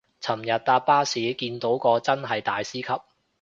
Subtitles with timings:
[0.19, 3.03] 尋日搭巴士見到個真係大師級